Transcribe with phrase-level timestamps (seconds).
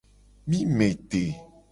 [0.53, 1.21] Mi me te.